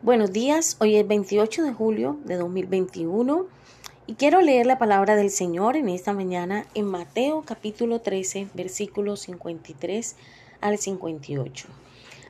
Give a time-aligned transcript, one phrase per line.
[0.00, 3.46] Buenos días, hoy es 28 de julio de 2021
[4.06, 9.22] y quiero leer la palabra del Señor en esta mañana en Mateo capítulo 13 versículos
[9.22, 10.14] 53
[10.60, 11.66] al 58.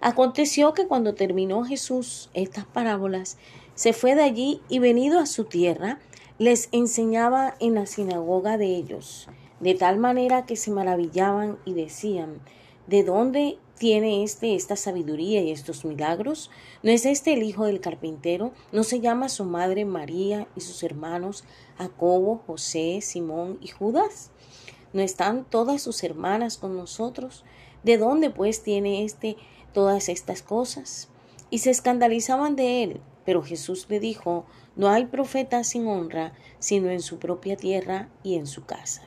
[0.00, 3.36] Aconteció que cuando terminó Jesús estas parábolas,
[3.74, 5.98] se fue de allí y venido a su tierra,
[6.38, 9.28] les enseñaba en la sinagoga de ellos,
[9.60, 12.40] de tal manera que se maravillaban y decían,
[12.88, 16.50] ¿de dónde tiene este esta sabiduría y estos milagros?
[16.82, 18.52] ¿No es este el hijo del carpintero?
[18.72, 21.44] ¿No se llama su madre María y sus hermanos
[21.76, 24.30] Jacobo, José, Simón y Judas?
[24.94, 27.44] ¿No están todas sus hermanas con nosotros?
[27.82, 29.36] ¿De dónde pues tiene este
[29.74, 31.08] todas estas cosas?
[31.50, 33.00] Y se escandalizaban de él.
[33.26, 38.36] Pero Jesús le dijo, no hay profeta sin honra, sino en su propia tierra y
[38.36, 39.02] en su casa.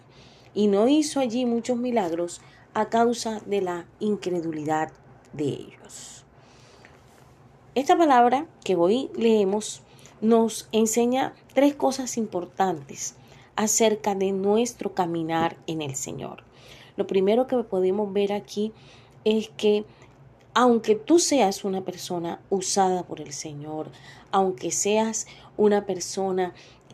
[0.54, 2.42] Y no hizo allí muchos milagros
[2.74, 4.92] a causa de la incredulidad
[5.34, 6.26] de ellos.
[7.76, 9.82] Esta palabra que hoy leemos
[10.22, 13.16] nos enseña tres cosas importantes
[13.56, 16.44] acerca de nuestro caminar en el Señor.
[16.98, 18.74] Lo primero que podemos ver aquí
[19.24, 19.86] es que
[20.54, 23.90] aunque tú seas una persona usada por el Señor,
[24.32, 26.54] aunque seas una persona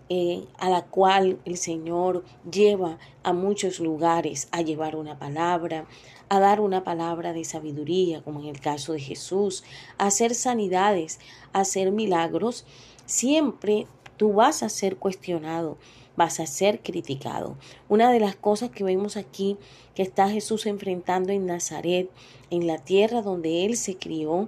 [0.10, 5.86] eh, a la cual el Señor lleva a muchos lugares a llevar una palabra,
[6.30, 9.64] a dar una palabra de sabiduría, como en el caso de Jesús,
[9.98, 11.20] a hacer sanidades,
[11.52, 12.66] a hacer milagros,
[13.06, 15.78] siempre tú vas a ser cuestionado,
[16.16, 17.58] vas a ser criticado.
[17.90, 19.58] Una de las cosas que vemos aquí
[19.94, 22.10] que está Jesús enfrentando en Nazaret,
[22.50, 24.48] en la tierra donde él se crió,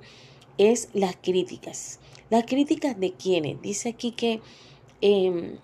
[0.58, 2.00] es las críticas.
[2.30, 3.62] Las críticas de quienes.
[3.62, 4.42] Dice aquí que
[5.02, 5.58] Em,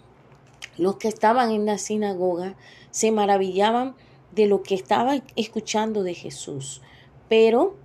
[0.77, 2.55] los que estaban en la sinagoga
[2.91, 3.95] se maravillaban
[4.33, 6.81] de lo que estaban escuchando de Jesús,
[7.29, 7.75] pero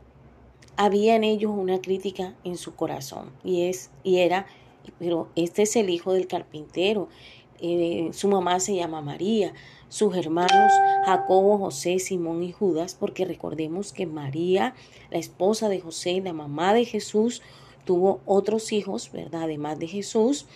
[0.76, 4.46] había en ellos una crítica en su corazón y es y era
[4.98, 7.08] pero este es el hijo del carpintero
[7.60, 9.52] eh, su mamá se llama María
[9.90, 10.72] sus hermanos
[11.04, 14.74] Jacobo, José, Simón y Judas, porque recordemos que María,
[15.10, 17.42] la esposa de José, la mamá de Jesús,
[17.84, 19.42] tuvo otros hijos, ¿verdad?
[19.42, 20.46] Además de Jesús,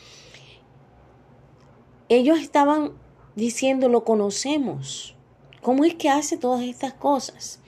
[2.09, 2.93] ellos estaban
[3.37, 5.15] diciendo, lo conocemos.
[5.63, 7.61] ¿Cómo es que hace todas estas cosas?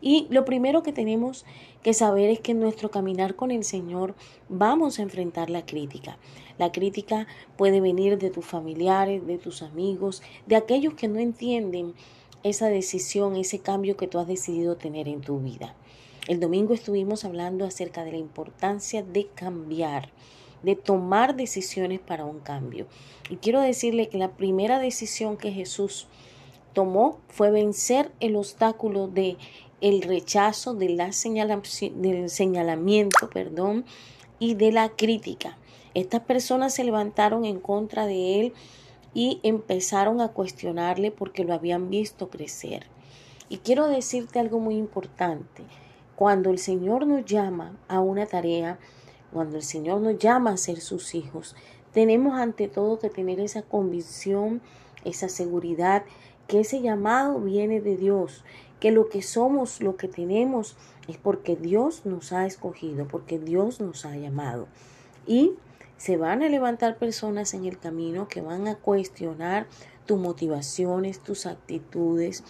[0.00, 1.44] Y lo primero que tenemos
[1.82, 4.14] que saber es que en nuestro caminar con el Señor
[4.48, 6.18] vamos a enfrentar la crítica.
[6.58, 11.94] La crítica puede venir de tus familiares, de tus amigos, de aquellos que no entienden
[12.42, 15.74] esa decisión, ese cambio que tú has decidido tener en tu vida.
[16.26, 20.10] El domingo estuvimos hablando acerca de la importancia de cambiar
[20.62, 22.86] de tomar decisiones para un cambio.
[23.30, 26.06] Y quiero decirle que la primera decisión que Jesús
[26.72, 29.36] tomó fue vencer el obstáculo de
[29.80, 31.10] el rechazo, de la
[31.94, 33.84] del señalamiento, perdón,
[34.38, 35.58] y de la crítica.
[35.94, 38.52] Estas personas se levantaron en contra de él
[39.14, 42.86] y empezaron a cuestionarle porque lo habían visto crecer.
[43.48, 45.62] Y quiero decirte algo muy importante.
[46.16, 48.78] Cuando el Señor nos llama a una tarea,
[49.32, 51.54] cuando el Señor nos llama a ser sus hijos,
[51.92, 54.60] tenemos ante todo que tener esa convicción,
[55.04, 56.04] esa seguridad,
[56.46, 58.44] que ese llamado viene de Dios,
[58.80, 60.76] que lo que somos, lo que tenemos,
[61.08, 64.68] es porque Dios nos ha escogido, porque Dios nos ha llamado.
[65.26, 65.54] Y
[65.96, 69.66] se van a levantar personas en el camino que van a cuestionar
[70.04, 72.44] tus motivaciones, tus actitudes,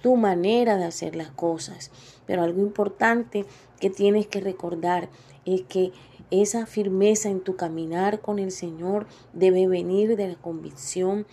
[0.00, 1.90] tu manera de hacer las cosas.
[2.26, 3.44] Pero algo importante
[3.78, 5.08] que tienes que recordar
[5.44, 5.92] es que
[6.30, 11.26] esa firmeza en tu caminar con el Señor debe venir de la convicción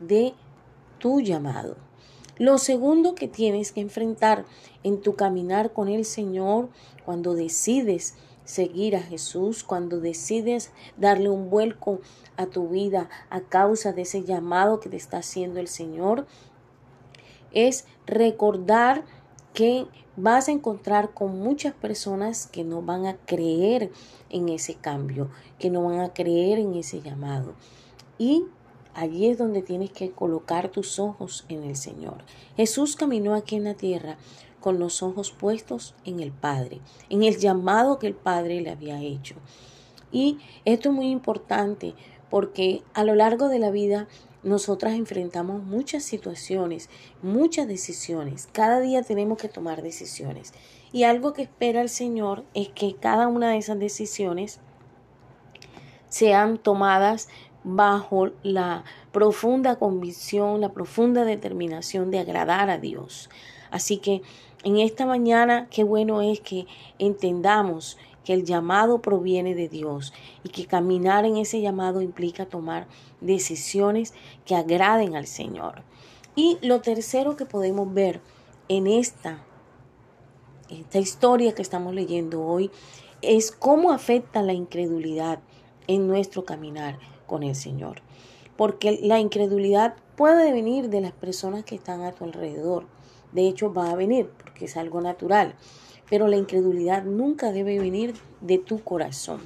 [0.00, 0.34] de
[0.98, 1.76] tu llamado.
[2.38, 4.44] Lo segundo que tienes que enfrentar
[4.84, 6.68] en tu caminar con el Señor
[7.04, 8.14] cuando decides
[8.44, 12.00] seguir a Jesús, cuando decides darle un vuelco
[12.36, 16.26] a tu vida a causa de ese llamado que te está haciendo el Señor,
[17.52, 19.04] es recordar
[19.54, 19.86] que
[20.16, 23.90] vas a encontrar con muchas personas que no van a creer
[24.30, 27.54] en ese cambio, que no van a creer en ese llamado.
[28.18, 28.44] Y
[28.94, 32.24] allí es donde tienes que colocar tus ojos en el Señor.
[32.56, 34.18] Jesús caminó aquí en la tierra
[34.60, 39.00] con los ojos puestos en el Padre, en el llamado que el Padre le había
[39.00, 39.36] hecho.
[40.10, 41.94] Y esto es muy importante
[42.30, 44.08] porque a lo largo de la vida
[44.42, 46.88] nosotras enfrentamos muchas situaciones,
[47.22, 48.48] muchas decisiones.
[48.52, 50.52] Cada día tenemos que tomar decisiones.
[50.92, 54.60] Y algo que espera el Señor es que cada una de esas decisiones
[56.08, 57.28] sean tomadas
[57.64, 63.28] bajo la profunda convicción, la profunda determinación de agradar a Dios.
[63.70, 64.22] Así que
[64.64, 66.66] en esta mañana, qué bueno es que
[66.98, 70.12] entendamos que el llamado proviene de Dios
[70.44, 72.86] y que caminar en ese llamado implica tomar
[73.22, 74.12] decisiones
[74.44, 75.82] que agraden al Señor.
[76.36, 78.20] Y lo tercero que podemos ver
[78.68, 79.42] en esta,
[80.68, 82.70] esta historia que estamos leyendo hoy
[83.22, 85.38] es cómo afecta la incredulidad
[85.86, 88.02] en nuestro caminar con el Señor.
[88.58, 92.84] Porque la incredulidad puede venir de las personas que están a tu alrededor.
[93.32, 95.54] De hecho, va a venir porque es algo natural.
[96.10, 99.40] Pero la incredulidad nunca debe venir de tu corazón.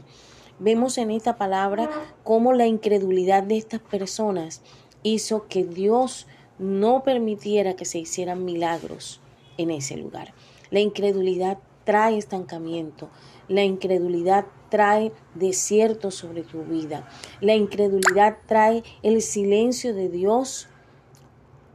[0.58, 1.90] Vemos en esta palabra
[2.24, 4.62] cómo la incredulidad de estas personas
[5.02, 6.26] hizo que Dios
[6.58, 9.20] no permitiera que se hicieran milagros
[9.58, 10.32] en ese lugar.
[10.70, 13.10] La incredulidad trae estancamiento,
[13.48, 17.08] la incredulidad trae desierto sobre tu vida.
[17.40, 20.68] La incredulidad trae el silencio de Dios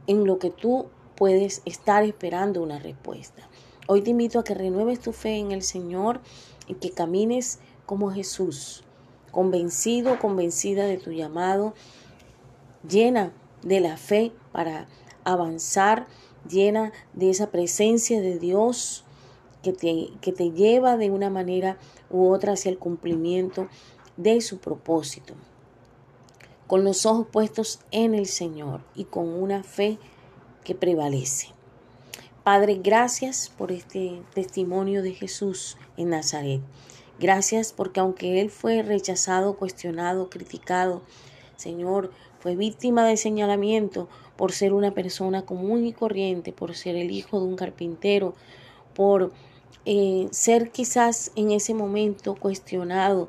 [0.06, 3.48] en lo que tú puedes estar esperando una respuesta.
[3.90, 6.20] Hoy te invito a que renueves tu fe en el Señor
[6.66, 8.84] y que camines como Jesús,
[9.30, 11.72] convencido, convencida de tu llamado,
[12.86, 13.32] llena
[13.62, 14.88] de la fe para
[15.24, 16.06] avanzar,
[16.46, 19.06] llena de esa presencia de Dios
[19.62, 21.78] que te, que te lleva de una manera
[22.10, 23.68] u otra hacia el cumplimiento
[24.18, 25.32] de su propósito.
[26.66, 29.98] Con los ojos puestos en el Señor y con una fe
[30.62, 31.57] que prevalece.
[32.50, 36.62] Padre, gracias por este testimonio de Jesús en Nazaret.
[37.20, 41.02] Gracias porque aunque Él fue rechazado, cuestionado, criticado,
[41.56, 42.10] Señor,
[42.40, 44.08] fue víctima de señalamiento
[44.38, 48.32] por ser una persona común y corriente, por ser el hijo de un carpintero,
[48.94, 49.30] por
[49.84, 53.28] eh, ser quizás en ese momento cuestionado,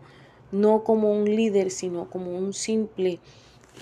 [0.53, 3.19] no como un líder, sino como un simple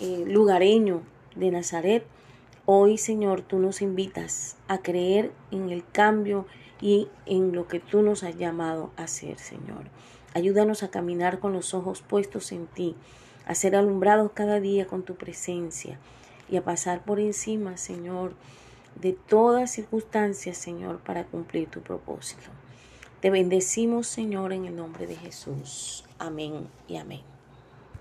[0.02, 1.04] eh, lugareño
[1.36, 2.17] de Nazaret.
[2.70, 6.46] Hoy, Señor, tú nos invitas a creer en el cambio
[6.82, 9.86] y en lo que tú nos has llamado a hacer, Señor.
[10.34, 12.94] Ayúdanos a caminar con los ojos puestos en ti,
[13.46, 15.98] a ser alumbrados cada día con tu presencia
[16.50, 18.34] y a pasar por encima, Señor,
[19.00, 22.50] de todas circunstancias, Señor, para cumplir tu propósito.
[23.22, 26.04] Te bendecimos, Señor, en el nombre de Jesús.
[26.20, 27.37] Amén y amén.